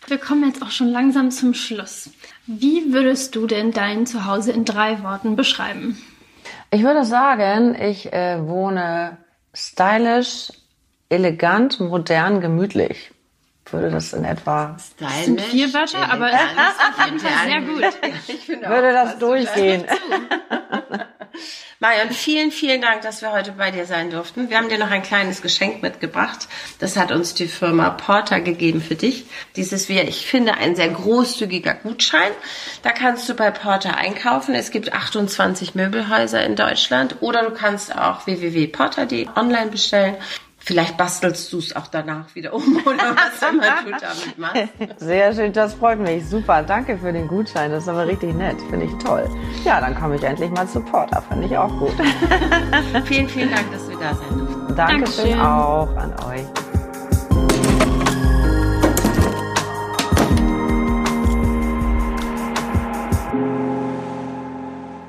Wir 0.08 0.18
kommen 0.18 0.46
jetzt 0.46 0.62
auch 0.62 0.72
schon 0.72 0.90
langsam 0.90 1.32
zum 1.32 1.54
Schluss. 1.54 2.12
Wie 2.46 2.94
würdest 2.94 3.36
du 3.36 3.48
denn 3.48 3.72
dein 3.72 4.06
Zuhause 4.06 4.52
in 4.52 4.66
drei 4.66 5.02
Worten 5.02 5.36
beschreiben? 5.36 6.00
Ich 6.70 6.84
würde 6.84 7.06
sagen, 7.06 7.76
ich 7.80 8.12
äh, 8.14 8.46
wohne 8.46 9.18
stylisch, 9.54 10.52
elegant, 11.10 11.80
modern, 11.80 12.42
gemütlich. 12.42 13.12
Würde 13.72 13.90
das 13.90 14.14
in 14.14 14.26
etwa, 14.26 14.78
Stylisch, 14.80 15.14
sind 15.26 15.42
vier 15.42 15.74
Wörter, 15.74 16.12
aber 16.12 16.28
es 16.28 16.34
elegant, 16.34 16.70
ist 16.70 16.82
auf 16.88 17.06
jeden 17.06 17.20
Fall 17.20 17.46
sehr 17.46 17.62
gut. 17.62 18.12
Ich 18.28 18.46
finde 18.46 18.70
würde 18.70 19.02
auch, 19.02 19.06
das 19.06 19.18
durchgehen. 19.18 19.86
Marion, 21.80 22.10
vielen, 22.12 22.52
vielen 22.52 22.82
Dank, 22.82 23.02
dass 23.02 23.22
wir 23.22 23.32
heute 23.32 23.52
bei 23.52 23.70
dir 23.70 23.86
sein 23.86 24.10
durften. 24.10 24.50
Wir 24.50 24.58
haben 24.58 24.70
dir 24.70 24.78
noch 24.78 24.92
ein 24.92 25.04
kleines 25.04 25.42
Geschenk 25.42 25.84
mitgebracht. 25.84 26.48
Das 26.80 26.96
hat 26.96 27.12
uns 27.12 27.34
die 27.34 27.48
Firma 27.48 27.90
Porter 27.90 28.40
gegeben 28.40 28.82
für 28.82 28.96
dich. 28.96 29.26
Dieses 29.56 29.90
wäre, 29.90 30.06
ich 30.06 30.26
finde, 30.26 30.56
ein 30.56 30.76
sehr 30.76 30.90
großzügiger 30.90 31.74
Gutschein. 31.74 32.32
Da 32.82 32.92
kannst 32.92 33.28
du 33.28 33.34
bei 33.34 33.52
Porter 33.52 33.98
einkaufen. 33.98 34.56
Es 34.56 34.72
gibt 34.72 34.94
28 34.94 35.76
Möbelhäuser 35.76 36.46
in 36.46 36.56
Deutschland 36.56 37.18
oder 37.22 37.44
du 37.44 37.52
kannst 37.52 37.96
auch 37.96 38.26
www.porter.de 38.26 39.28
online 39.36 39.70
bestellen. 39.70 40.16
Vielleicht 40.66 40.98
bastelst 40.98 41.54
du 41.54 41.60
es 41.60 41.76
auch 41.76 41.86
danach 41.86 42.34
wieder 42.34 42.52
um 42.52 42.64
oder 42.86 43.16
was 43.16 43.50
immer 43.52 43.84
du 43.84 43.92
damit 43.92 44.38
machst. 44.40 45.00
Sehr 45.00 45.32
schön, 45.32 45.54
das 45.54 45.76
freut 45.76 46.00
mich. 46.00 46.28
Super, 46.28 46.64
danke 46.64 46.98
für 46.98 47.14
den 47.14 47.28
Gutschein. 47.28 47.70
Das 47.70 47.84
ist 47.84 47.90
aber 47.90 48.08
richtig 48.08 48.34
nett. 48.34 48.56
Finde 48.72 48.88
ich 48.88 48.94
toll. 49.04 49.30
Ja, 49.64 49.80
dann 49.80 49.94
komme 49.94 50.16
ich 50.16 50.24
endlich 50.24 50.50
mal 50.50 50.68
zu 50.68 50.80
Porter. 50.80 51.22
Finde 51.30 51.46
ich 51.46 51.56
auch 51.56 51.70
gut. 51.78 51.94
Vielen, 53.06 53.30
vielen 53.30 53.52
Dank, 53.52 53.72
dass 53.72 53.88
wir 53.88 53.98
da 53.98 54.16
sein 54.16 54.40
durften. 54.40 54.76
Dankeschön 54.76 55.38
Dankeschön. 55.38 55.40
auch 55.40 55.96
an 55.98 56.14
euch. 56.26 56.46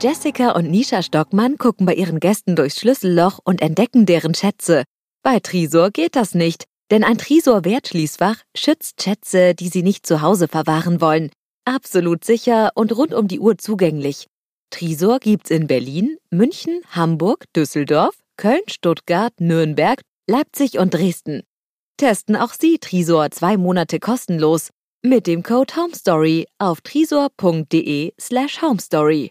Jessica 0.03 0.51
und 0.51 0.71
Nisha 0.71 1.01
Stockmann 1.01 1.57
gucken 1.57 1.87
bei 1.87 1.95
ihren 1.95 2.21
Gästen 2.21 2.57
durchs 2.57 2.79
Schlüsselloch 2.79 3.39
und 3.43 3.63
entdecken 3.63 4.05
deren 4.05 4.35
Schätze. 4.35 4.85
Bei 5.27 5.41
Trisor 5.41 5.91
geht 5.91 6.15
das 6.15 6.37
nicht, 6.37 6.67
denn 6.93 7.03
ein 7.03 7.19
Trisor-Wertschließfach 7.19 8.37
schützt 8.57 9.03
Schätze, 9.03 9.57
die 9.57 9.71
sie 9.71 9.83
nicht 9.83 10.07
zu 10.07 10.23
Hause 10.23 10.47
verwahren 10.47 11.01
wollen. 11.01 11.31
Absolut 11.65 12.23
sicher 12.23 12.71
und 12.77 12.97
rund 12.97 13.13
um 13.13 13.27
die 13.27 13.41
Uhr 13.41 13.59
zugänglich. 13.59 14.29
Trisor 14.71 15.19
gibt's 15.19 15.51
in 15.51 15.67
Berlin, 15.67 16.17
München, 16.31 16.81
Hamburg, 16.93 17.47
Düsseldorf, 17.57 18.15
Köln, 18.37 18.63
Stuttgart, 18.71 19.33
Nürnberg, 19.41 20.01
Leipzig 20.31 20.79
und 20.79 20.95
Dresden. 20.95 21.43
Testen 21.97 22.37
auch 22.37 22.53
Sie 22.53 22.79
Trisor 22.79 23.33
zwei 23.33 23.57
Monate 23.57 23.99
kostenlos 23.99 24.71
mit 25.03 25.27
dem 25.27 25.43
Code 25.43 25.75
HOMESTORY 25.75 26.47
auf 26.59 26.83
trisor.de 26.83 28.13
slash 28.21 28.63
homestory. 28.63 29.25